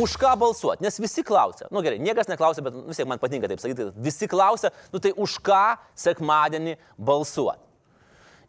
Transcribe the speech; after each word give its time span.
už 0.00 0.16
ką 0.18 0.32
balsuoti, 0.38 0.82
nes 0.82 0.96
visi 0.98 1.22
klausia. 1.26 1.68
Nu, 1.70 1.82
gerai, 1.84 2.00
niekas 2.02 2.30
neklausia, 2.30 2.64
bet 2.66 2.76
vis 2.88 2.98
tiek 2.98 3.08
man 3.08 3.20
patinka 3.22 3.50
taip 3.50 3.62
sakyti, 3.62 3.90
visi 4.02 4.28
klausia, 4.30 4.72
nu 4.90 5.00
tai 5.02 5.12
už 5.14 5.36
ką 5.44 5.76
sekmadienį 5.98 6.76
balsuoti. 6.98 7.62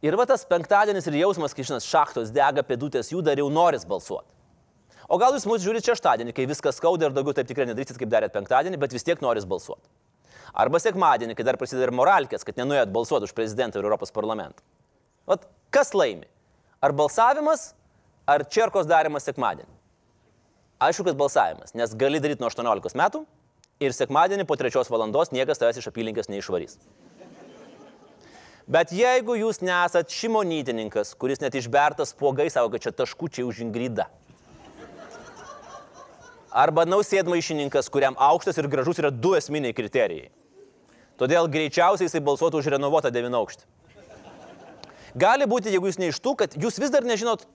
Ir 0.05 0.17
va 0.17 0.25
tas 0.29 0.45
penktadienis 0.45 1.05
ir 1.09 1.19
jausmas, 1.21 1.53
kai 1.55 1.65
šiandien 1.65 1.85
šachtos 1.85 2.33
dega, 2.33 2.65
pėdutės 2.65 3.11
jų 3.13 3.21
dar 3.25 3.39
jau 3.41 3.47
noris 3.53 3.85
balsuoti. 3.89 4.29
O 5.05 5.19
gal 5.21 5.37
jūs 5.37 5.45
mūsų 5.45 5.67
žiūrite 5.67 5.91
šeštadienį, 5.91 6.33
kai 6.33 6.47
viskas 6.49 6.79
skauda 6.81 7.07
ir 7.07 7.13
daugiau 7.13 7.35
taip 7.37 7.49
tikrai 7.49 7.67
nedarysit, 7.69 7.99
kaip 8.01 8.09
darėt 8.09 8.33
penktadienį, 8.33 8.81
bet 8.81 8.93
vis 8.93 9.05
tiek 9.05 9.21
noris 9.21 9.45
balsuoti. 9.49 9.85
Arba 10.55 10.81
sekmadienį, 10.81 11.35
kai 11.37 11.45
dar 11.45 11.59
prasideda 11.61 11.89
ir 11.89 11.93
moralkės, 11.93 12.45
kad 12.47 12.57
nenuėjot 12.57 12.93
balsuoti 12.93 13.29
už 13.29 13.35
prezidentą 13.37 13.81
ir 13.81 13.85
Europos 13.85 14.13
parlamentą. 14.15 14.65
Vat 15.29 15.45
kas 15.73 15.93
laimi? 15.93 16.25
Ar 16.81 16.93
balsavimas, 16.95 17.73
ar 18.29 18.45
čerkos 18.49 18.89
darimas 18.89 19.27
sekmadienį? 19.29 19.74
Aišku, 20.79 21.05
kad 21.07 21.15
balsavimas, 21.15 21.71
nes 21.73 21.95
gali 21.95 22.19
daryti 22.19 22.43
nuo 22.43 22.49
18 22.51 22.97
metų 22.99 23.23
ir 23.79 23.95
sekmadienį 23.95 24.43
po 24.47 24.57
3 24.59 24.89
valandos 24.91 25.31
niekas 25.31 25.61
tavęs 25.61 25.79
iš 25.79 25.87
apylinkės 25.91 26.27
neišvarys. 26.31 26.75
Bet 28.67 28.91
jeigu 28.91 29.37
jūs 29.37 29.61
nesat 29.61 30.09
šimonytininkas, 30.09 31.13
kuris 31.21 31.39
net 31.39 31.55
išbertas 31.55 32.15
pogai 32.17 32.49
savo, 32.49 32.71
kad 32.73 32.81
čia 32.81 32.91
taškučiai 32.91 33.45
už 33.45 33.61
ingridą. 33.67 34.07
Arba 36.49 36.85
nausėdmaišininkas, 36.87 37.91
kuriam 37.93 38.17
aukštas 38.17 38.57
ir 38.57 38.67
gražus 38.71 38.99
yra 38.99 39.13
du 39.13 39.35
esminiai 39.37 39.75
kriterijai. 39.75 40.31
Todėl 41.19 41.47
greičiausiai 41.51 42.09
jisai 42.09 42.23
balsuotų 42.25 42.63
už 42.63 42.71
renovuotą 42.73 43.13
devyną 43.13 43.43
aukštį. 43.43 43.67
Gali 45.15 45.47
būti, 45.47 45.71
jeigu 45.71 45.87
jūs 45.87 46.01
ne 46.01 46.09
iš 46.11 46.19
tų, 46.19 46.35
kad 46.41 46.55
jūs 46.59 46.81
vis 46.81 46.91
dar 46.91 47.05
nežinot, 47.07 47.45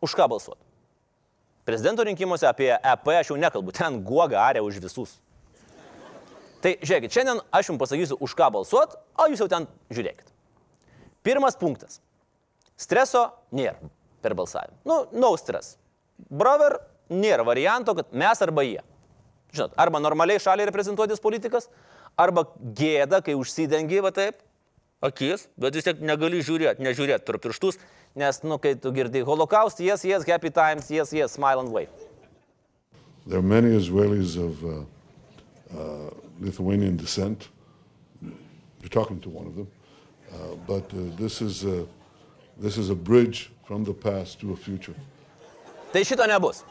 už 0.00 0.16
ką 0.16 0.30
balsuoti. 0.32 0.69
Prezidento 1.70 2.02
rinkimuose 2.02 2.48
apie 2.48 2.72
EP 2.74 3.10
aš 3.14 3.28
jau 3.30 3.36
nekalbu, 3.38 3.70
ten 3.70 4.00
guoga 4.02 4.40
arė 4.42 4.58
už 4.66 4.80
visus. 4.82 5.12
Tai 6.58 6.72
žiūrėkit, 6.82 7.14
šiandien 7.14 7.38
aš 7.54 7.70
jums 7.70 7.78
pasakysiu, 7.78 8.16
už 8.18 8.34
ką 8.34 8.48
balsuot, 8.56 8.96
o 9.14 9.26
jūs 9.30 9.38
jau 9.44 9.46
ten 9.52 9.68
žiūrėkit. 9.94 10.32
Pirmas 11.22 11.54
punktas. 11.60 12.00
Streso 12.74 13.22
nėra 13.54 13.78
per 14.18 14.34
balsavimą. 14.34 14.80
Nu, 14.82 14.96
no 15.14 15.30
stress. 15.38 15.76
Brover 16.26 16.80
nėra 17.06 17.46
varianto, 17.46 17.94
kad 17.94 18.10
mes 18.10 18.42
arba 18.42 18.66
jie. 18.66 18.82
Žinot, 19.54 19.78
arba 19.78 20.02
normaliai 20.02 20.42
šaliai 20.42 20.66
reprezentuotis 20.72 21.22
politikas, 21.22 21.70
arba 22.18 22.48
gėda, 22.58 23.22
kai 23.22 23.38
užsidengi, 23.38 24.02
va 24.02 24.10
taip, 24.16 24.42
akis, 25.06 25.46
bet 25.54 25.78
vis 25.78 25.86
tiek 25.86 26.02
negali 26.02 26.42
žiūrėti, 26.42 26.82
nežiūrėti 26.82 27.30
per 27.30 27.38
pirštus, 27.46 27.78
nes, 28.14 28.42
nu, 28.42 28.58
kai 28.58 28.74
tu 28.74 28.92
girdi 28.92 29.22
holocaust, 29.22 29.80
yes, 29.80 30.04
yes, 30.04 30.26
happy 30.26 30.50
times, 30.50 30.90
yes, 30.90 31.12
yes, 31.12 31.32
smile 31.32 31.60
and 31.60 31.72
wave. 31.72 31.88
There 33.26 33.38
are 33.38 33.42
many 33.42 33.76
Israelis 33.76 34.36
of 34.36 34.64
uh, 34.64 34.70
uh, 35.78 36.10
Lithuanian 36.40 36.96
descent. 36.96 37.48
You're 38.22 38.88
talking 38.88 39.20
to 39.20 39.28
one 39.28 39.46
of 39.46 39.54
them. 39.54 39.68
Uh, 40.32 40.56
but 40.66 40.84
uh, 40.94 41.16
this, 41.16 41.42
is 41.42 41.64
a, 41.64 41.86
this 42.58 42.78
is 42.78 42.90
a 42.90 42.94
bridge 42.94 43.52
from 43.64 43.84
the 43.84 43.92
past 43.92 44.40
to 44.40 44.52
a 44.52 44.56
future. 44.56 44.94
Tai 45.92 46.02
šito 46.06 46.26
nebus. 46.26 46.62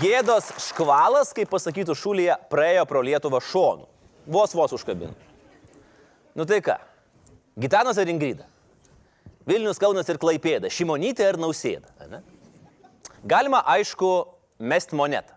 Gėdos 0.00 0.52
škvalas, 0.70 1.32
kaip 1.34 1.50
pasakytų 1.50 1.96
šūlyje, 1.98 2.36
praėjo 2.52 2.84
pro 2.86 3.02
Lietuvą 3.02 3.40
šonu. 3.42 3.88
Vos 4.30 4.54
vos 4.54 4.76
užkabino. 4.76 5.16
Nu 6.34 6.46
tai 6.46 6.60
ką? 6.64 6.76
Gitanas 7.60 7.98
ar 7.98 8.08
Ingrida? 8.08 8.46
Vilnius, 9.48 9.80
Kaunas 9.82 10.08
ir 10.12 10.20
Klaipėda. 10.20 10.70
Šimonytė 10.70 11.26
ar 11.32 11.38
Nausėda? 11.40 11.90
Ne? 12.10 12.20
Galima, 13.28 13.62
aišku, 13.74 14.10
mest 14.60 14.94
monetą. 14.96 15.34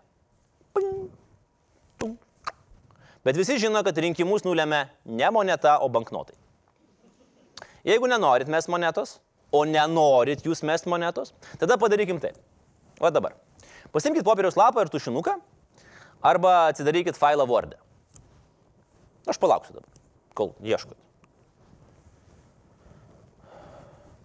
Ping, 0.76 1.08
tung. 2.00 2.16
Bet 3.24 3.36
visi 3.40 3.58
žino, 3.60 3.82
kad 3.84 3.98
rinkimus 3.98 4.44
nulėmė 4.46 4.84
ne 5.04 5.30
moneta, 5.34 5.78
o 5.82 5.90
banknotai. 5.92 6.36
Jeigu 7.84 8.08
nenorit 8.08 8.48
mes 8.48 8.68
monetos, 8.72 9.18
o 9.52 9.64
nenorit 9.68 10.44
jūs 10.46 10.64
mest 10.64 10.88
monetos, 10.90 11.34
tada 11.60 11.76
padarykim 11.80 12.20
taip. 12.22 12.38
O 13.00 13.10
dabar. 13.12 13.34
Pasimkite 13.92 14.24
popieriaus 14.26 14.56
lapą 14.58 14.84
ir 14.84 14.90
tušinuką, 14.92 15.36
arba 16.24 16.54
atsidarykit 16.70 17.18
failą 17.20 17.46
Word. 17.50 17.76
Aš 19.28 19.38
palauksiu 19.40 19.76
dabar, 19.76 19.88
kol 20.36 20.52
ieškot. 20.64 20.98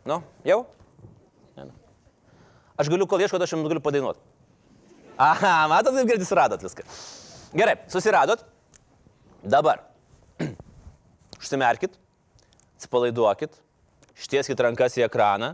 Nu, 0.09 0.21
jau? 0.47 0.63
Ne. 1.57 1.69
Aš 2.79 2.89
galiu, 2.89 3.07
kol 3.09 3.21
ieškot, 3.21 3.43
aš 3.43 3.53
jums 3.53 3.69
galiu 3.69 3.83
padainuoti. 3.83 4.21
Aha, 5.19 5.67
matot, 5.71 5.93
kaip 5.93 6.09
greitai 6.09 6.27
suradot 6.27 6.63
viską. 6.63 6.85
Gerai, 7.53 7.77
susiradot. 7.91 8.45
Dabar. 9.43 9.83
Užsimerkit, 11.39 11.95
atsipalaiduokit, 12.79 13.57
ištieskit 14.17 14.63
rankas 14.63 14.97
į 14.99 15.05
ekraną 15.07 15.53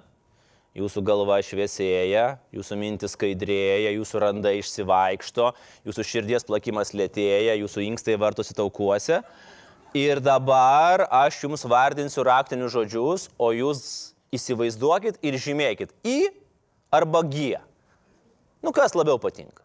jūsų 0.76 1.04
galva 1.08 1.40
šviesėja, 1.44 2.36
jūsų 2.54 2.78
mintis 2.80 3.16
skaidrėja, 3.16 3.94
jūsų 3.96 4.22
randa 4.26 4.52
išsivaikšto, 4.58 5.52
jūsų 5.88 6.06
širdies 6.10 6.48
plakimas 6.48 6.92
lėtėja, 6.96 7.56
jūsų 7.62 7.86
inkstai 7.90 8.18
vartosi 8.20 8.56
taukuose. 8.58 9.22
Ir 9.96 10.20
dabar 10.20 11.06
aš 11.08 11.38
jums 11.46 11.64
vardinsiu 11.72 12.26
raktinius 12.28 12.74
žodžius, 12.74 13.30
o 13.40 13.54
jūs 13.56 13.82
įsivaizduokit 14.36 15.22
ir 15.24 15.38
žymėkit 15.40 15.94
į 16.04 16.18
arba 16.92 17.22
G. 17.24 17.54
Nu, 18.60 18.74
kas 18.76 18.96
labiau 18.98 19.16
patinka? 19.22 19.64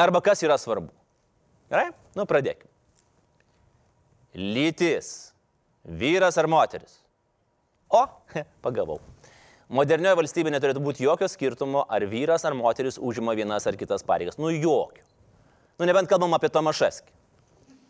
Arba 0.00 0.20
kas 0.24 0.42
yra 0.44 0.58
svarbu? 0.60 0.90
Gerai? 1.72 1.90
Nu, 2.18 2.26
pradėkime. 2.28 2.68
Lytis. 4.36 5.30
Vyras 5.84 6.36
ar 6.36 6.48
moteris? 6.50 6.98
O, 7.88 8.02
pagavau. 8.64 8.98
Modernioje 9.70 10.18
valstybėje 10.18 10.56
neturėtų 10.56 10.82
būti 10.82 11.06
jokio 11.06 11.28
skirtumo, 11.30 11.86
ar 11.88 12.04
vyras 12.10 12.44
ar 12.44 12.56
moteris 12.58 12.98
užima 12.98 13.36
vienas 13.38 13.64
ar 13.70 13.78
kitas 13.80 14.04
pareigas. 14.04 14.36
Nu 14.36 14.50
jokio. 14.50 15.06
Nu 15.78 15.88
nebent 15.88 16.10
kalbam 16.10 16.34
apie 16.36 16.50
Tomaševskį. 16.52 17.14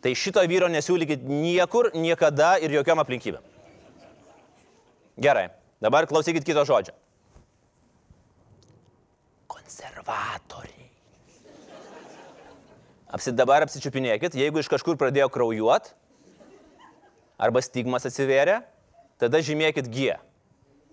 Tai 0.01 0.13
šito 0.17 0.41
vyro 0.49 0.69
nesiūlykit 0.73 1.25
niekur, 1.29 1.91
niekada 1.93 2.55
ir 2.63 2.73
jokiam 2.73 3.03
aplinkybėm. 3.03 3.45
Gerai, 5.21 5.51
dabar 5.85 6.09
klausykit 6.09 6.47
kito 6.47 6.65
žodžio. 6.65 6.95
Konservatoriai. 9.51 10.89
Apsi 13.13 13.35
dabar 13.37 13.67
apsičiupinėkit, 13.67 14.39
jeigu 14.39 14.63
iš 14.63 14.71
kažkur 14.73 14.97
pradėjo 14.97 15.29
kraujuot, 15.35 15.93
arba 17.41 17.61
stigmas 17.65 18.09
atsivėrė, 18.09 18.61
tada 19.21 19.43
žymėkit 19.45 19.91
G. 19.93 20.17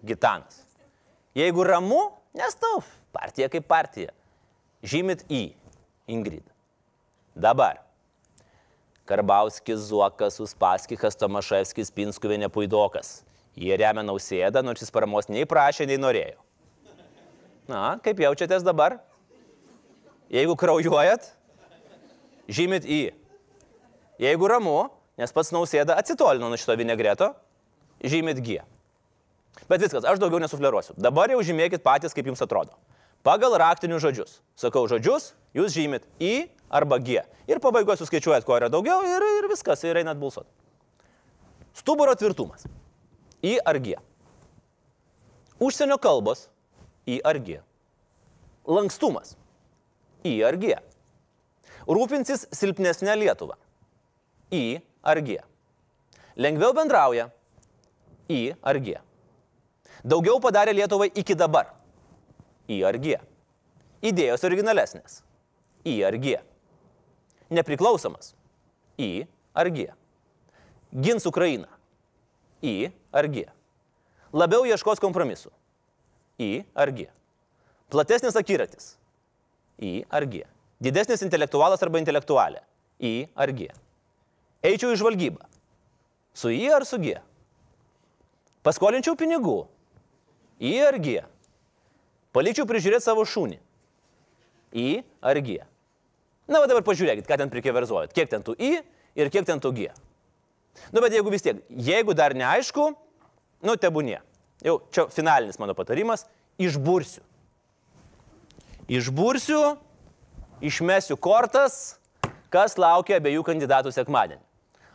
Gitanas. 0.03 0.63
Jeigu 1.37 1.63
ramu, 1.63 2.09
nes 2.35 2.55
tau 2.59 2.81
partija 3.15 3.47
kaip 3.53 3.67
partija. 3.69 4.11
Žymit 4.83 5.23
į 5.31 5.43
Ingridą. 6.11 6.51
Dabar. 7.37 7.86
Karbauskis, 9.07 9.87
Zuokas, 9.89 10.39
Uspaskikas, 10.43 11.17
Tomaševskis, 11.19 11.93
Pinskuvienė, 11.95 12.49
Puidokas. 12.53 13.21
Jie 13.57 13.73
remia 13.79 14.03
nausėdą, 14.05 14.61
nors 14.61 14.83
jis 14.83 14.93
paramos 14.93 15.29
nei 15.31 15.47
prašė, 15.49 15.87
nei 15.89 15.97
norėjo. 15.97 16.37
Na, 17.67 17.97
kaip 18.03 18.19
jaučiatės 18.21 18.63
dabar? 18.63 18.99
Jeigu 20.31 20.55
kraujuojat, 20.59 21.31
žymit 22.51 22.85
į. 22.87 23.01
Jeigu 24.21 24.49
ramu, 24.51 24.77
nes 25.19 25.33
pats 25.33 25.53
nausėda 25.55 25.97
atsitolino 25.99 26.49
nuo 26.51 26.59
šito 26.59 26.75
vinegreto, 26.79 27.31
žymit 28.03 28.41
G. 28.43 28.59
Bet 29.67 29.81
viskas, 29.81 30.05
aš 30.05 30.19
daugiau 30.21 30.39
nesufleruosiu. 30.43 30.93
Dabar 31.01 31.31
jau 31.33 31.41
žymėkit 31.43 31.83
patys, 31.85 32.13
kaip 32.15 32.29
jums 32.29 32.43
atrodo. 32.43 32.75
Pagal 33.25 33.57
raktinius 33.59 34.03
žodžius. 34.03 34.37
Sakau 34.57 34.85
žodžius, 34.89 35.33
jūs 35.55 35.73
žymit 35.73 36.05
I 36.19 36.49
arba 36.69 36.99
G. 36.99 37.21
Ir 37.47 37.61
pabaigoje 37.63 38.01
suskaičiuojat, 38.01 38.45
ko 38.45 38.57
yra 38.57 38.69
daugiau 38.71 39.03
ir, 39.05 39.23
ir 39.39 39.47
viskas, 39.51 39.83
ir 39.87 39.99
einat 40.01 40.19
balsuoti. 40.19 40.49
Stuburo 41.77 42.15
tvirtumas. 42.17 42.65
I 43.43 43.57
ar 43.65 43.77
G. 43.79 43.95
Užsienio 45.59 45.97
kalbos. 46.01 46.47
I 47.05 47.21
ar 47.23 47.37
G. 47.39 47.59
Lankstumas. 48.65 49.35
I 50.25 50.41
ar 50.43 50.57
G. 50.57 50.73
Rūpinsis 51.87 52.47
silpnesnė 52.51 53.15
Lietuva. 53.15 53.55
I 54.51 54.81
ar 55.03 55.21
G. 55.21 55.37
Lengviau 56.35 56.73
bendrauja. 56.75 57.29
I 58.27 58.41
ar 58.61 58.81
G. 58.83 58.97
Daugiau 60.03 60.41
padarė 60.43 60.75
Lietuvai 60.75 61.11
iki 61.15 61.35
dabar. 61.37 61.76
Į 62.67 62.81
ar 62.87 62.97
G. 62.99 63.17
Idėjos 64.05 64.43
originalesnės. 64.47 65.21
Į 65.87 65.95
ar 66.09 66.17
G. 66.19 66.37
Nepriklausomas. 67.49 68.33
Į 68.99 69.27
ar 69.55 69.69
G. 69.71 69.87
Gins 70.91 71.25
Ukrainą. 71.29 71.69
Į 72.61 72.91
ar 73.15 73.29
G. 73.31 73.47
Labiau 74.33 74.65
ieškos 74.67 74.99
kompromisų. 74.99 75.51
į 76.37 76.65
ar 76.77 76.91
G. 76.93 77.07
Platesnis 77.89 78.35
akiratis. 78.37 78.95
Į 79.81 80.05
ar 80.09 80.25
G. 80.29 80.43
Didesnis 80.83 81.23
intelektualas 81.25 81.81
arba 81.81 82.01
intelektualė. 82.01 82.61
Į 83.01 83.29
ar 83.33 83.53
G. 83.53 83.71
Eičiau 84.65 84.91
į 84.93 84.99
žvalgybą. 85.01 85.47
Su 86.37 86.51
į 86.53 86.67
ar 86.75 86.85
su 86.85 86.99
G. 87.01 87.17
Paskolinčiau 88.61 89.17
pinigų. 89.17 89.63
Į 90.61 90.73
ar 90.89 90.99
G. 91.01 91.23
Palikčiau 92.35 92.67
prižiūrėti 92.69 93.05
savo 93.05 93.23
šunį. 93.27 93.59
Į 94.77 94.89
ar 95.23 95.39
G. 95.41 95.61
Na, 96.47 96.61
va 96.61 96.67
dabar 96.69 96.83
pažiūrėkit, 96.87 97.27
ką 97.27 97.37
ten 97.39 97.51
prikeverzuojat. 97.51 98.13
Kiek 98.15 98.29
ten 98.31 98.43
tų 98.45 98.55
į 98.55 98.71
ir 99.19 99.31
kiek 99.33 99.47
ten 99.47 99.59
tų 99.63 99.73
G. 99.75 99.91
Nu, 100.93 101.01
bet 101.01 101.15
jeigu 101.15 101.31
vis 101.33 101.43
tiek, 101.43 101.59
jeigu 101.69 102.15
dar 102.15 102.35
neaišku, 102.37 102.91
nu, 103.65 103.75
tebūnie. 103.75 104.19
Jau 104.63 104.79
čia 104.93 105.07
finalinis 105.13 105.59
mano 105.59 105.75
patarimas- 105.77 106.25
išbursiu. 106.65 107.21
Išbursiu, 108.87 109.77
išmesiu 110.61 111.17
kortas, 111.17 111.97
kas 112.49 112.77
laukia 112.77 113.19
abiejų 113.19 113.43
kandidatų 113.43 113.91
sekmadienį. 113.91 114.41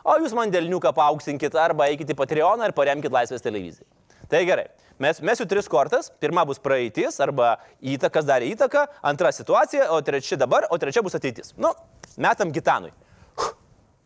O 0.03 0.17
jūs 0.19 0.33
man 0.35 0.51
dėlniuką 0.51 0.91
paauksinkit 0.97 1.55
arba 1.55 1.87
eikite 1.87 2.15
į 2.15 2.19
Patreoną 2.19 2.67
ir 2.67 2.73
paremkite 2.73 3.13
Laisvės 3.13 3.45
televiziją. 3.45 3.87
Tai 4.29 4.45
gerai. 4.45 4.67
Mes 5.03 5.19
mesiu 5.19 5.47
tris 5.51 5.67
kortas. 5.67 6.11
Pirma 6.23 6.45
bus 6.47 6.61
praeitis 6.63 7.19
arba 7.25 7.57
įtakas 7.83 8.27
darė 8.29 8.53
įtaką, 8.55 8.85
antra 9.11 9.33
situacija, 9.35 9.89
o 9.91 9.99
trečia 10.05 10.39
dabar, 10.39 10.69
o 10.71 10.79
trečia 10.79 11.03
bus 11.03 11.17
ateitis. 11.19 11.57
Nu, 11.59 11.73
metam 12.15 12.53
gitanui. 12.55 12.93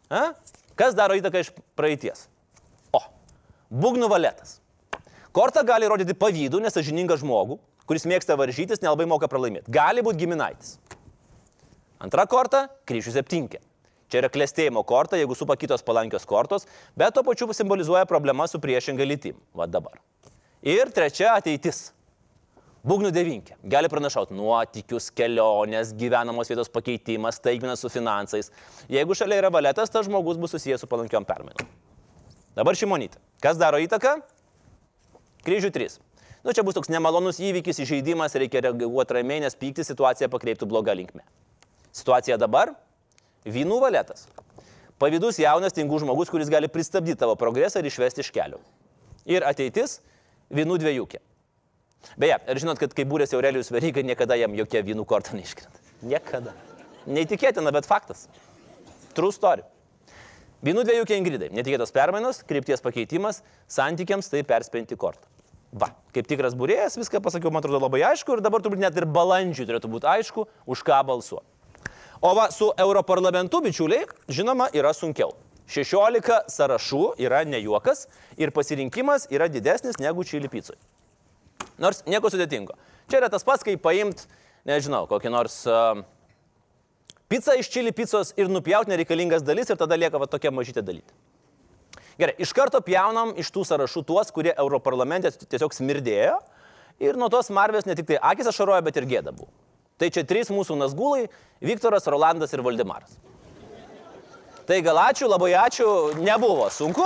A? 0.08 0.30
Kas 0.78 0.96
daro 0.96 1.16
įtaką 1.18 1.42
iš 1.42 1.50
praeities? 1.76 2.26
O, 2.96 3.02
būgnų 3.68 4.08
valetas. 4.12 4.60
Korta 5.36 5.60
gali 5.68 5.88
rodyti 5.90 6.16
pavydų, 6.16 6.62
nesažiningą 6.64 7.18
žmogų, 7.20 7.58
kuris 7.88 8.08
mėgsta 8.08 8.38
varžytis, 8.40 8.80
nelabai 8.80 9.04
moka 9.10 9.28
pralaimėti. 9.28 9.68
Gali 9.72 10.04
būti 10.06 10.24
giminaitis. 10.24 10.78
Antra 12.00 12.24
korta- 12.24 12.68
kryžių 12.88 13.18
septinkė. 13.18 13.60
Čia 14.08 14.22
yra 14.22 14.30
klėstėjimo 14.32 14.84
korta, 14.86 15.18
jeigu 15.18 15.36
supa 15.36 15.56
kitos 15.60 15.82
palankios 15.82 16.24
kortos, 16.24 16.66
bet 16.96 17.12
tuo 17.12 17.22
pačiu 17.26 17.52
simbolizuoja 17.52 18.06
problemą 18.06 18.48
su 18.48 18.58
priešinga 18.58 19.04
lytim. 19.04 19.34
Va 19.52 19.66
dabar. 19.66 19.98
Ir 20.66 20.90
trečia- 20.90 21.28
ateitis. 21.38 21.92
Būgnų 22.82 23.12
devinkė. 23.14 23.54
Gali 23.70 23.86
pranašauti 23.86 24.34
nuotykius, 24.34 25.12
keliones, 25.14 25.92
gyvenamos 25.94 26.50
vietos 26.50 26.68
pakeitimas, 26.68 27.38
staigmenas 27.38 27.78
su 27.78 27.88
finansais. 27.88 28.50
Jeigu 28.90 29.14
šalia 29.14 29.38
yra 29.42 29.50
valetas, 29.50 29.90
tas 29.90 30.06
žmogus 30.06 30.36
bus 30.36 30.50
susijęs 30.50 30.82
su 30.82 30.88
palankiom 30.90 31.24
permainom. 31.24 31.68
Dabar 32.56 32.74
šimonytė. 32.74 33.18
Kas 33.40 33.56
daro 33.56 33.78
įtaką? 33.78 34.16
Kryžių 35.46 35.70
3. 35.70 36.00
Nu, 36.42 36.52
čia 36.52 36.64
bus 36.66 36.74
toks 36.74 36.90
nemalonus 36.90 37.38
įvykis, 37.38 37.78
įžeidimas, 37.86 38.34
reikia 38.34 38.64
reaguoti 38.66 39.14
ramiai, 39.14 39.40
nes 39.40 39.54
pykti 39.54 39.86
situaciją 39.86 40.26
pakreiptų 40.28 40.66
blogą 40.66 40.94
linkmę. 40.98 41.22
Situacija 41.92 42.38
dabar- 42.38 42.74
vynų 43.46 43.80
valetas. 43.80 44.26
Pavydus 44.98 45.38
jaunas 45.38 45.72
tingų 45.72 46.00
žmogus, 46.02 46.30
kuris 46.30 46.50
gali 46.50 46.66
pristabdyti 46.66 47.18
tavo 47.18 47.36
progresą 47.36 47.78
ir 47.78 47.84
išvesti 47.84 48.18
iš 48.18 48.32
kelių. 48.32 48.58
Ir 49.26 49.42
ateitis- 49.42 50.00
vynų 50.52 50.78
dviejukė. 50.82 51.22
Beje, 52.20 52.38
ar 52.38 52.60
žinot, 52.60 52.78
kad 52.78 52.92
kai 52.94 53.06
būrėsi 53.08 53.34
Aurelijus 53.38 53.72
Veryga, 53.74 54.04
niekada 54.06 54.36
jam 54.38 54.54
jokia 54.54 54.84
vynų 54.86 55.06
korta 55.08 55.34
neiškrenta. 55.36 55.82
Niekada. 56.06 56.54
Neįtikėtina, 57.06 57.72
bet 57.74 57.88
faktas. 57.88 58.26
True 59.16 59.34
story. 59.34 59.64
Vynų 60.66 60.86
dviejukė 60.86 61.18
Ingridai. 61.18 61.50
Netikėtos 61.54 61.92
permainos, 61.94 62.42
krypties 62.46 62.82
pakeitimas, 62.84 63.42
santykiams 63.70 64.30
tai 64.32 64.42
perspinti 64.46 64.98
kortą. 64.98 65.26
Va, 65.76 65.90
kaip 66.14 66.28
tikras 66.30 66.54
būrėjas, 66.56 66.96
viską 66.96 67.20
pasakiau, 67.24 67.50
man 67.52 67.60
atrodo 67.60 67.82
labai 67.82 68.00
aišku 68.12 68.36
ir 68.36 68.42
dabar 68.44 68.62
turbūt 68.64 68.80
net 68.80 68.96
ir 68.96 69.04
balandžiui 69.12 69.66
turėtų 69.68 69.90
būti 69.92 70.08
aišku, 70.08 70.46
už 70.64 70.84
ką 70.86 71.02
balsuoti. 71.04 71.44
O 72.24 72.32
va, 72.38 72.46
su 72.54 72.70
Europarlamentu, 72.80 73.60
bičiuliai, 73.60 74.06
žinoma, 74.32 74.70
yra 74.72 74.94
sunkiau. 74.96 75.34
16 75.66 76.50
sąrašų 76.52 77.04
yra 77.22 77.42
ne 77.48 77.58
juokas 77.62 78.06
ir 78.38 78.52
pasirinkimas 78.54 79.26
yra 79.34 79.48
didesnis 79.50 79.98
negu 79.98 80.24
čili 80.24 80.50
pizzui. 80.50 80.76
Nors 81.82 82.04
nieko 82.06 82.30
sudėtingo. 82.32 82.76
Čia 83.10 83.20
yra 83.20 83.30
tas 83.32 83.44
pats, 83.46 83.64
kai 83.66 83.76
paimt, 83.80 84.26
nežinau, 84.68 85.04
kokį 85.10 85.32
nors 85.32 85.58
uh, 85.70 85.98
pizzą 87.30 87.56
iš 87.60 87.70
čili 87.72 87.92
pizzos 87.94 88.32
ir 88.38 88.50
nupjauti 88.50 88.92
nereikalingas 88.92 89.44
dalis 89.46 89.70
ir 89.70 89.78
tada 89.80 89.98
lieka 89.98 90.20
va 90.22 90.30
tokia 90.30 90.54
mažytė 90.54 90.84
dalytė. 90.86 91.14
Gerai, 92.16 92.32
iš 92.40 92.54
karto 92.56 92.80
pjaunam 92.80 93.34
iš 93.36 93.50
tų 93.52 93.66
sąrašų 93.68 94.02
tuos, 94.08 94.30
kurie 94.32 94.54
Europarlamente 94.56 95.34
tiesiog 95.36 95.74
smirdėjo 95.76 96.38
ir 97.02 97.18
nuo 97.20 97.28
tos 97.32 97.50
marvės 97.52 97.84
ne 97.84 97.96
tik 97.98 98.08
tai 98.08 98.20
akis 98.24 98.48
ašaroja, 98.48 98.80
bet 98.86 98.96
ir 98.96 99.08
gėda 99.10 99.34
buvo. 99.36 99.50
Tai 100.00 100.08
čia 100.12 100.24
trys 100.28 100.48
mūsų 100.52 100.78
nasgulai- 100.80 101.28
Viktoras, 101.68 102.06
Rolandas 102.08 102.52
ir 102.52 102.62
Valdemaras. 102.64 103.18
Tai 104.66 104.80
gal 104.82 104.98
ačiū, 104.98 105.28
labai 105.30 105.52
ačiū, 105.54 105.88
nebuvo 106.18 106.66
sunku 106.74 107.04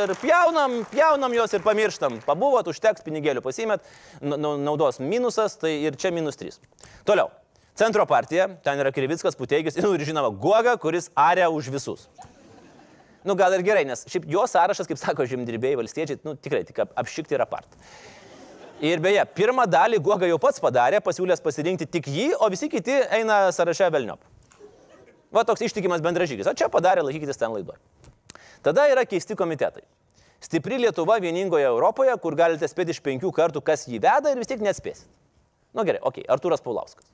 ir 0.00 0.14
pjaunam, 0.22 0.78
pjaunam 0.88 1.34
juos 1.36 1.52
ir 1.52 1.60
pamirštam. 1.60 2.16
Pabuvot, 2.24 2.70
užteks 2.72 3.04
pinigėlių 3.04 3.42
pasimėt, 3.44 3.84
naudos 4.24 5.02
minusas, 5.04 5.58
tai 5.60 5.74
ir 5.84 5.98
čia 6.00 6.14
minus 6.16 6.40
3. 6.40 6.56
Toliau. 7.04 7.28
Centro 7.76 8.06
partija, 8.08 8.46
ten 8.64 8.80
yra 8.80 8.92
Krivickas, 8.94 9.36
Puteigis 9.36 9.76
nu, 9.82 9.92
ir 9.98 10.06
žinoma 10.06 10.30
Guoga, 10.30 10.78
kuris 10.80 11.10
aria 11.18 11.50
už 11.52 11.68
visus. 11.74 12.06
Nu 13.24 13.36
gal 13.36 13.52
ir 13.56 13.64
gerai, 13.66 13.84
nes 13.88 14.06
šiaip 14.08 14.24
jo 14.30 14.44
sąrašas, 14.48 14.88
kaip 14.88 15.00
sako 15.00 15.26
žemdirbėjai 15.28 15.80
valstiečiai, 15.82 16.20
nu 16.24 16.38
tikrai 16.40 16.62
tik 16.64 16.80
apšikti 16.86 17.36
yra 17.36 17.44
part. 17.50 17.68
Ir 18.84 19.02
beje, 19.04 19.26
pirmą 19.36 19.66
dalį 19.68 20.00
Guoga 20.06 20.28
jau 20.30 20.40
pats 20.40 20.62
padarė, 20.62 21.04
pasiūlęs 21.04 21.44
pasirinkti 21.44 21.90
tik 21.98 22.08
jį, 22.08 22.30
o 22.40 22.48
visi 22.52 22.70
kiti 22.72 22.96
eina 23.12 23.50
sąraše 23.52 23.92
velniop. 23.92 24.33
Va 25.34 25.42
toks 25.46 25.64
ištikimas 25.66 26.02
bendražygis. 26.04 26.46
O 26.46 26.54
čia 26.54 26.70
padarė, 26.70 27.02
laikykitės 27.06 27.40
ten 27.40 27.50
laidoje. 27.54 27.80
Tada 28.64 28.86
yra 28.88 29.02
keisti 29.08 29.36
komitetai. 29.36 29.82
Stipri 30.44 30.78
Lietuva 30.78 31.16
vieningoje 31.24 31.66
Europoje, 31.66 32.14
kur 32.20 32.36
galite 32.38 32.68
spėti 32.68 32.94
iš 32.94 33.00
penkių 33.04 33.32
kartų, 33.34 33.64
kas 33.64 33.86
jį 33.88 34.00
veda 34.04 34.30
ir 34.30 34.40
vis 34.40 34.50
tiek 34.50 34.62
nespėsit. 34.62 35.08
Na 35.74 35.82
nu, 35.82 35.88
gerai, 35.88 36.00
okei, 36.00 36.22
okay, 36.22 36.30
Artūras 36.30 36.62
Paulauskas. 36.62 37.08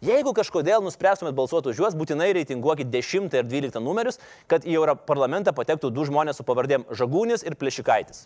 Jeigu 0.00 0.32
kažkodėl 0.32 0.80
nuspręstumėt 0.80 1.34
balsuoti 1.36 1.74
už 1.74 1.80
juos, 1.82 1.96
būtinai 1.98 2.30
reitinguokit 2.32 2.88
10 2.88 3.34
ir 3.36 3.48
12 3.50 3.82
numerius, 3.84 4.16
kad 4.48 4.64
į 4.64 4.78
Europarlamentą 4.78 5.52
patektų 5.52 5.90
du 5.92 6.06
žmonės 6.08 6.40
su 6.40 6.46
pavardėm 6.48 6.86
Žagūnis 6.88 7.44
ir 7.44 7.58
Plešikaitis. 7.60 8.24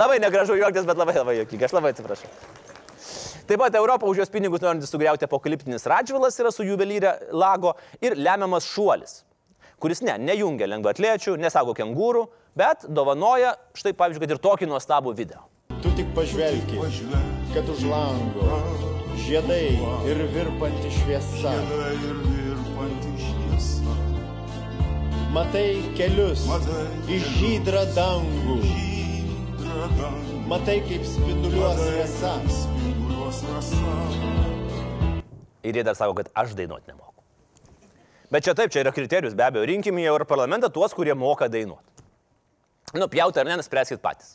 Labai 0.00 0.18
negražu 0.24 0.56
juoktis, 0.58 0.88
bet 0.88 0.98
labai 0.98 1.14
labai 1.20 1.36
juokinga, 1.38 1.68
aš 1.68 1.76
labai 1.76 1.92
atsiprašau. 1.94 2.32
Taip 3.46 3.58
pat 3.58 3.74
Europą 3.74 4.06
už 4.06 4.22
jos 4.22 4.30
pinigus 4.30 4.62
norintis 4.62 4.90
sugriauti 4.92 5.26
apokaliptinis 5.26 5.86
Radžvilas 5.90 6.38
yra 6.38 6.52
su 6.54 6.66
juvelyrė 6.66 7.32
lago 7.34 7.74
ir 8.04 8.14
lemiamas 8.14 8.68
šuolis, 8.70 9.22
kuris 9.82 10.02
ne, 10.06 10.14
nejungia 10.18 10.68
lengvatliečių, 10.70 11.34
nesako 11.42 11.74
kengūrų, 11.78 12.26
bet 12.58 12.86
dovanoja 12.86 13.56
štai 13.74 13.96
pavyzdžiui, 13.98 14.22
kad 14.22 14.36
ir 14.36 14.42
tokį 14.46 14.70
nuostabų 14.70 15.14
video. 15.18 15.42
Tu 15.82 15.90
tik 15.98 16.12
pažvelgi, 16.14 16.78
kad 17.54 17.66
už 17.66 17.82
lango 17.90 18.60
žiedai 19.18 19.74
ir 20.06 20.22
virpanti 20.36 20.92
šviesa. 21.00 21.56
Matai 25.32 25.80
kelius 25.96 26.44
į 27.08 27.18
žydrą 27.38 27.86
dangų. 27.96 28.60
Matai, 30.50 30.78
kaip 30.84 31.06
spinduliuos 31.08 31.80
šviesa. 31.80 32.36
Ir 35.62 35.76
jie 35.76 35.84
dar 35.86 35.96
sako, 35.96 36.14
kad 36.18 36.28
aš 36.34 36.56
dainuoti 36.58 36.90
nemoku. 36.90 37.22
Bet 38.32 38.44
čia 38.46 38.54
taip, 38.56 38.72
čia 38.72 38.80
yra 38.82 38.92
kriterijus, 38.94 39.36
be 39.36 39.44
abejo, 39.44 39.66
rinkime 39.68 40.02
į 40.02 40.10
Europarlamentą 40.10 40.70
tuos, 40.72 40.94
kurie 40.96 41.14
moka 41.14 41.48
dainuoti. 41.52 42.04
Nu, 42.96 43.08
pjauti 43.08 43.40
ar 43.40 43.48
ne, 43.48 43.56
nuspręskit 43.60 44.02
patys. 44.02 44.34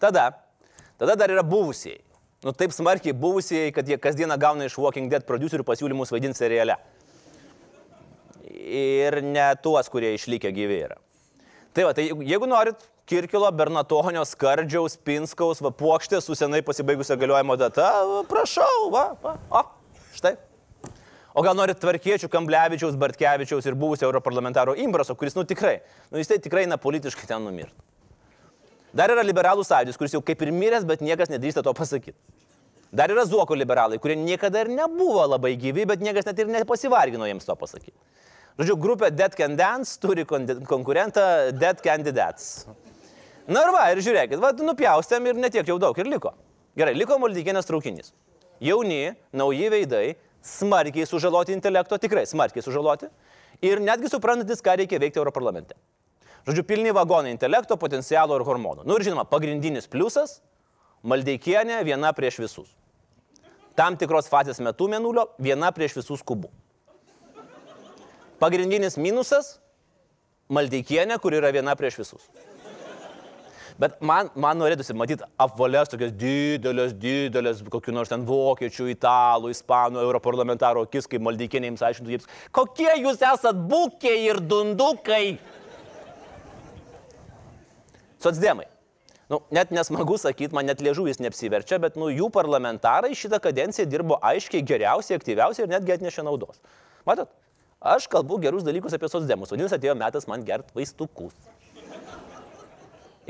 Tada, 0.00 0.30
tada 1.00 1.16
dar 1.18 1.32
yra 1.32 1.44
buvusieji. 1.44 2.00
Nu, 2.42 2.54
taip 2.56 2.74
smarkiai 2.74 3.14
buvusieji, 3.14 3.72
kad 3.74 3.88
jie 3.88 3.98
kasdieną 4.00 4.36
gauna 4.40 4.66
iš 4.66 4.76
Walking 4.80 5.10
Dead 5.12 5.26
producerių 5.28 5.66
pasiūlymus 5.68 6.12
vaidinti 6.14 6.40
seriale. 6.40 6.76
Ir 8.52 9.20
ne 9.24 9.48
tuos, 9.62 9.88
kurie 9.92 10.14
išlikę 10.16 10.50
gyvi 10.54 10.80
yra. 10.88 10.98
Tai 11.72 11.88
va, 11.88 11.92
tai 11.96 12.08
jeigu 12.10 12.48
norit 12.50 12.82
Kirkilo, 13.12 13.50
Bernatonio, 13.52 14.22
Skardžiaus, 14.24 14.94
Pinskaus, 15.04 15.58
va, 15.60 15.68
puokštė 15.68 16.22
su 16.24 16.32
senai 16.38 16.62
pasibaigusią 16.64 17.18
galiojimo 17.20 17.58
data, 17.60 17.90
prašau, 18.30 18.86
va, 18.94 19.02
va, 19.20 19.34
o, 19.52 19.60
štai. 20.16 20.32
O 21.36 21.42
gal 21.44 21.56
norit 21.56 21.76
tvarkiečių 21.80 22.30
Kamblevičiaus, 22.32 22.96
Bartkevičiaus 23.00 23.66
ir 23.68 23.76
buvusio 23.76 24.06
europarlamentaro 24.08 24.72
Imbraso, 24.80 25.12
kuris, 25.16 25.36
nu 25.36 25.44
tikrai, 25.48 25.82
nu 26.08 26.20
jis 26.22 26.30
tai 26.30 26.38
tikrai 26.40 26.62
na 26.68 26.78
politiškai 26.80 27.28
ten 27.28 27.44
numirtų. 27.44 27.84
Dar 28.96 29.12
yra 29.12 29.24
liberalų 29.24 29.64
sąjūdis, 29.68 29.98
kuris 30.00 30.16
jau 30.16 30.22
kaip 30.24 30.44
ir 30.44 30.52
miręs, 30.56 30.86
bet 30.88 31.04
niekas 31.04 31.32
nedrįsta 31.32 31.64
to 31.64 31.74
pasakyti. 31.76 32.16
Dar 32.96 33.12
yra 33.12 33.24
Zuoko 33.28 33.56
liberalai, 33.56 33.98
kurie 34.00 34.16
niekada 34.20 34.64
ir 34.64 34.70
nebuvo 34.72 35.26
labai 35.34 35.52
gyvi, 35.60 35.84
bet 35.88 36.00
niekas 36.04 36.28
net 36.28 36.40
ir 36.40 36.48
nepasivargino 36.52 37.28
jiems 37.28 37.44
to 37.48 37.56
pasakyti. 37.60 37.96
Žodžiu, 38.56 38.78
grupė 38.80 39.12
Dead 39.12 39.36
Can 39.36 39.56
Dance 39.60 40.00
turi 40.00 40.24
konkurentą 40.24 41.52
Dead 41.56 41.84
Candidates. 41.84 42.64
Na 43.50 43.64
ir 43.64 43.72
va, 43.74 43.86
ir 43.90 44.02
žiūrėkit, 44.04 44.38
va, 44.42 44.52
nupjaustėm 44.54 45.26
ir 45.26 45.38
netiek 45.40 45.66
jau 45.66 45.78
daug 45.82 45.96
ir 45.98 46.10
liko. 46.10 46.34
Gerai, 46.78 46.94
liko 46.94 47.18
Maldykienės 47.18 47.66
traukinys. 47.68 48.12
Jauni, 48.62 49.16
nauji 49.34 49.70
veidai, 49.72 50.04
smarkiai 50.46 51.06
sužaloti 51.08 51.54
intelekto, 51.56 51.98
tikrai 51.98 52.22
smarkiai 52.30 52.62
sužaloti. 52.62 53.08
Ir 53.62 53.82
netgi 53.82 54.10
suprantantis, 54.10 54.62
ką 54.62 54.76
reikia 54.78 55.00
veikti 55.02 55.20
Europarlamente. 55.20 55.74
Žodžiu, 56.46 56.64
pilni 56.66 56.94
vagonai 56.94 57.34
intelekto, 57.34 57.76
potencialo 57.78 58.38
ir 58.38 58.46
hormonų. 58.46 58.82
Na 58.82 58.90
nu, 58.90 58.98
ir 58.98 59.06
žinoma, 59.06 59.26
pagrindinis 59.30 59.90
pliusas- 59.90 60.40
Maldeikienė 61.10 61.80
viena 61.82 62.12
prieš 62.14 62.38
visus. 62.38 62.68
Tam 63.74 63.96
tikros 63.96 64.28
fazės 64.30 64.60
metu 64.62 64.86
mėnulio 64.86 65.28
viena 65.38 65.72
prieš 65.72 65.96
visus 65.98 66.22
kubų. 66.22 66.50
Pagrindinis 68.38 68.96
minusas- 68.96 69.58
Maldeikienė, 70.56 71.18
kur 71.18 71.32
yra 71.32 71.52
viena 71.52 71.74
prieš 71.74 71.98
visus. 71.98 72.28
Bet 73.82 73.96
man, 74.04 74.28
man 74.38 74.60
norėtųsi 74.60 74.94
matyti 74.94 75.26
apvalės 75.42 75.90
tokias 75.90 76.12
didelės, 76.14 76.92
didelės, 77.02 77.64
kokių 77.72 77.94
nors 77.96 78.12
ten 78.12 78.22
vokiečių, 78.28 78.86
italų, 78.92 79.50
ispanų, 79.50 80.04
europarlamentarų 80.04 80.84
akis, 80.86 81.08
kaip 81.10 81.24
Maldeikienė 81.26 81.72
jums 81.72 81.82
aiškintų, 81.88 82.12
jiems, 82.14 82.28
kokie 82.54 82.92
jūs 83.00 83.24
esat 83.26 83.58
būkiai 83.72 84.20
ir 84.28 84.38
dundukai. 84.52 85.24
Sotsdemai. 88.22 88.68
Nu, 89.32 89.40
net 89.50 89.72
nesmagu 89.74 90.14
sakyti, 90.20 90.54
man 90.54 90.68
net 90.68 90.82
liežuvis 90.84 91.18
neapsiverčia, 91.24 91.80
bet 91.82 91.98
nu, 91.98 92.10
jų 92.12 92.28
parlamentarai 92.30 93.16
šitą 93.18 93.40
kadenciją 93.42 93.88
dirbo 93.90 94.20
aiškiai 94.22 94.62
geriausiai, 94.68 95.18
aktyviausiai 95.18 95.66
ir 95.66 95.72
netgi 95.72 95.96
atnešė 95.96 96.26
naudos. 96.28 96.62
Matot, 97.08 97.32
aš 97.94 98.06
kalbu 98.12 98.38
gerus 98.44 98.62
dalykus 98.68 98.94
apie 98.94 99.10
socdemus, 99.10 99.50
vadinasi 99.50 99.80
atėjo 99.80 99.96
metas 99.98 100.28
man 100.30 100.46
gert 100.46 100.70
vaistukus. 100.76 101.34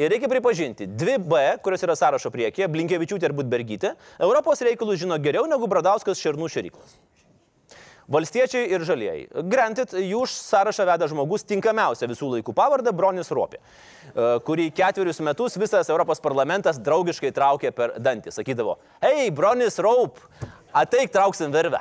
Ir 0.00 0.08
reikia 0.08 0.28
pripažinti, 0.30 0.86
dvi 0.88 1.18
B, 1.20 1.38
kurios 1.60 1.82
yra 1.84 1.92
sąrašo 1.98 2.30
priekyje, 2.32 2.68
Blinkievičiūtė 2.72 3.28
ir 3.28 3.34
Budbergytė, 3.36 3.90
Europos 4.24 4.62
reikalus 4.64 5.02
žino 5.02 5.18
geriau 5.20 5.44
negu 5.50 5.68
Bradauskas 5.68 6.20
Šernų 6.22 6.48
šeryklas. 6.48 6.94
Valstiečiai 8.12 8.70
ir 8.72 8.82
žalieji. 8.88 9.26
Grantit, 9.52 9.92
jų 9.94 10.24
sąrašą 10.28 10.86
veda 10.88 11.06
žmogus 11.10 11.44
tinkamiausia 11.48 12.08
visų 12.10 12.30
laikų 12.38 12.54
pavardę 12.56 12.92
Bronis 12.96 13.30
Ropė, 13.32 13.60
e, 13.60 14.24
kurį 14.48 14.70
ketverius 14.74 15.20
metus 15.22 15.56
visas 15.60 15.92
Europos 15.92 16.20
parlamentas 16.24 16.80
draugiškai 16.82 17.30
traukė 17.36 17.70
per 17.76 17.94
dantį. 18.00 18.32
Sakydavo, 18.34 18.78
hei, 19.04 19.30
Bronis 19.30 19.78
Raup, 19.78 20.18
ateik 20.72 21.12
trauksim 21.12 21.52
virvę. 21.54 21.80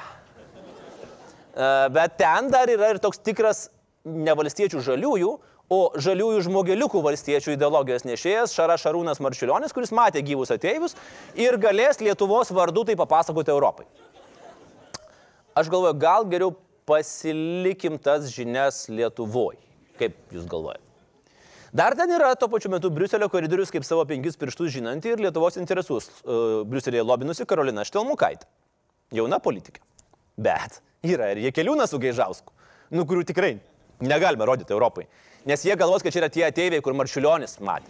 E, 1.56 1.72
bet 1.96 2.20
ten 2.20 2.51
dar 2.51 2.70
yra 2.70 2.91
ir 2.91 3.01
toks 3.01 3.24
tikras 3.24 3.70
ne 4.06 4.36
valstiečių 4.38 4.84
žaliųjų, 4.84 5.32
o 5.71 5.81
žaliųjų 5.95 6.43
žmogeliukų 6.49 7.01
valstiečių 7.07 7.55
ideologijos 7.55 8.03
nešėjas 8.07 8.55
Šara 8.57 8.75
Šarūnas 8.81 9.23
Marčiulionis, 9.23 9.71
kuris 9.71 9.95
matė 9.95 10.23
gyvus 10.25 10.51
ateivius 10.51 10.97
ir 11.39 11.55
galės 11.61 12.03
Lietuvos 12.03 12.51
vardu 12.51 12.83
tai 12.89 12.99
papasakoti 12.99 13.53
Europai 13.55 13.87
aš 15.55 15.69
galvoju, 15.69 15.97
gal 15.99 16.25
geriau 16.29 16.53
pasilikim 16.87 17.97
tas 18.01 18.29
žinias 18.33 18.85
Lietuvoje. 18.91 19.59
Kaip 19.99 20.17
jūs 20.33 20.47
galvojate? 20.49 20.83
Dar 21.75 21.95
ten 21.95 22.11
yra 22.11 22.33
tuo 22.35 22.49
pačiu 22.51 22.71
metu 22.71 22.89
Briuselio 22.91 23.29
koridorius 23.31 23.71
kaip 23.71 23.85
savo 23.87 24.03
penkis 24.07 24.35
pirštus 24.39 24.73
žinanti 24.73 25.13
ir 25.13 25.21
Lietuvos 25.23 25.59
interesus 25.61 26.09
uh, 26.23 26.63
Briuselėje 26.67 27.05
lobinusi 27.07 27.47
Karolina 27.47 27.85
Štelmukaitė. 27.87 28.47
Jauna 29.15 29.39
politikė. 29.43 29.83
Bet 30.39 30.81
yra 31.03 31.31
ir 31.31 31.43
jie 31.45 31.51
keliūna 31.55 31.87
su 31.87 31.99
Gaižausku, 32.01 32.53
nu 32.95 33.05
kurių 33.07 33.25
tikrai 33.27 33.53
negalime 34.03 34.47
rodyti 34.47 34.75
Europai. 34.75 35.07
Nes 35.45 35.63
jie 35.65 35.75
galvos, 35.77 36.03
kad 36.05 36.13
čia 36.13 36.21
yra 36.21 36.29
tie 36.29 36.45
ateiviai, 36.48 36.83
kur 36.86 36.93
Marčiulionis 36.98 37.57
matė. 37.65 37.89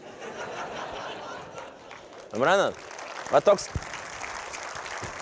Suprantat? 2.31 2.77
Va 3.31 3.41
toks 3.43 3.67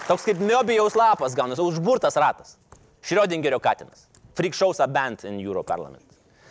Toks 0.09 0.23
kaip 0.25 0.39
Miobijaus 0.41 0.95
lapas 0.97 1.35
gaunasi, 1.37 1.61
užburtas 1.61 2.15
ratas. 2.17 2.55
Šriodingerio 3.05 3.59
katinas. 3.61 4.07
Freak 4.33 4.55
shows 4.57 4.79
are 4.79 4.89
banned 4.89 5.23
in 5.23 5.37
Euro 5.39 5.61
Parliament. 5.63 6.05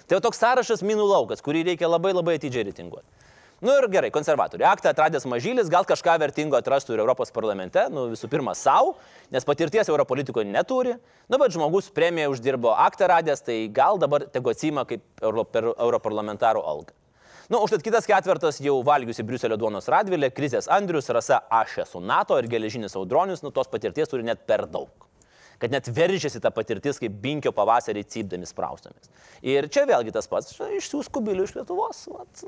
Tai 0.06 0.14
jau 0.16 0.23
toks 0.28 0.38
sąrašas 0.38 0.85
minų 0.87 1.08
laukas, 1.11 1.42
kurį 1.42 1.64
reikia 1.66 1.90
labai 1.90 2.12
labai 2.14 2.37
atidžiai 2.38 2.68
reitinguoti. 2.68 3.17
Nu 3.58 3.72
ir 3.74 3.88
gerai, 3.90 4.12
konservatoriai. 4.14 4.68
Aktą 4.70 4.92
atradęs 4.92 5.24
mažylis, 5.26 5.66
gal 5.72 5.82
kažką 5.86 6.12
vertingo 6.22 6.54
atrastų 6.54 6.94
ir 6.94 7.00
Europos 7.02 7.32
parlamente, 7.34 7.82
nu 7.90 8.04
visų 8.12 8.28
pirma 8.30 8.52
savo, 8.54 8.92
nes 9.34 9.46
patirties 9.46 9.88
Europolitikoje 9.90 10.46
neturi. 10.46 10.92
Nu 11.26 11.40
bet 11.42 11.56
žmogus 11.56 11.88
premiją 11.90 12.30
uždirbo 12.30 12.70
aktą 12.78 13.08
radęs, 13.10 13.42
tai 13.42 13.64
gal 13.74 13.98
dabar 13.98 14.28
tegu 14.30 14.52
atsima 14.52 14.84
kaip 14.86 15.02
Euro, 15.26 15.42
per 15.42 15.66
Europarlamentaro 15.72 16.62
algą. 16.62 16.94
Nu, 17.48 17.58
užtat 17.64 17.82
kitas 17.82 18.06
ketvirtas 18.06 18.60
jau 18.62 18.76
valgiusi 18.84 19.24
Briuselio 19.26 19.56
duonos 19.58 19.90
radvilė, 19.90 20.30
krizės 20.36 20.68
Andrius, 20.70 21.08
rasa 21.10 21.40
aš 21.50 21.80
esu 21.86 22.02
NATO 22.04 22.38
ir 22.38 22.46
geležinis 22.52 22.94
audronius, 23.00 23.42
nu 23.42 23.50
tos 23.50 23.70
patirties 23.72 24.12
turi 24.12 24.26
net 24.28 24.46
per 24.46 24.68
daug 24.70 24.92
kad 25.58 25.72
net 25.74 25.88
veržiasi 25.90 26.38
ta 26.38 26.52
patirtis 26.54 27.00
kaip 27.02 27.16
binkio 27.18 27.50
pavasarį 27.50 28.04
cypdami 28.06 28.46
spraustomis. 28.46 29.10
Ir 29.42 29.66
čia 29.66 29.88
vėlgi 29.90 30.14
tas 30.14 30.30
pats, 30.30 30.54
išsiūs 30.54 31.10
kubilių 31.10 31.48
iš 31.48 31.56
Lietuvos. 31.56 32.04
Vat, 32.14 32.44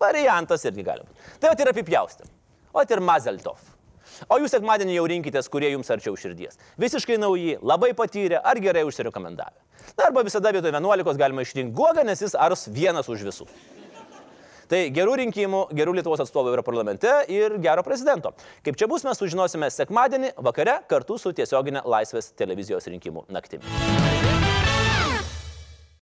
variantas 0.00 0.64
irgi 0.68 0.84
gali 0.86 1.06
būti. 1.06 1.36
Tai 1.40 1.52
vat 1.52 1.62
ir 1.62 1.72
apipjaustėm. 1.72 2.32
O 2.72 2.82
ir 2.82 3.04
Mazeltov. 3.04 3.60
O 4.30 4.38
jūs 4.40 4.52
sekmadienį 4.54 4.96
jau 4.96 5.04
rinkitės, 5.10 5.48
kurie 5.50 5.70
jums 5.72 5.90
arčiau 5.92 6.16
širdies. 6.18 6.58
Visiškai 6.80 7.18
nauji, 7.20 7.58
labai 7.62 7.92
patyrę 7.98 8.40
ar 8.44 8.60
gerai 8.62 8.84
užsirekomendavę. 8.88 9.56
Na 9.98 10.08
arba 10.08 10.24
visada 10.24 10.52
vietoj 10.54 10.72
11 10.72 11.18
galima 11.18 11.44
išrinkti 11.44 11.76
guogą, 11.76 12.04
nes 12.06 12.22
jis 12.22 12.36
ars 12.38 12.68
vienas 12.70 13.08
už 13.12 13.24
visus. 13.28 13.52
Tai 14.72 14.78
gerų 14.94 15.18
rinkimų, 15.20 15.66
gerų 15.76 15.98
Lietuvos 15.98 16.22
atstovų 16.24 16.54
yra 16.54 16.62
parlamente 16.64 17.10
ir 17.28 17.58
gero 17.60 17.84
prezidento. 17.84 18.32
Kaip 18.64 18.78
čia 18.80 18.88
bus, 18.88 19.04
mes 19.04 19.20
sužinosime 19.20 19.68
sekmadienį 19.68 20.32
vakare 20.40 20.78
kartu 20.88 21.18
su 21.20 21.34
tiesioginė 21.36 21.84
Laisvės 21.84 22.32
televizijos 22.38 22.88
rinkimų 22.88 23.26
naktimi. 23.28 24.21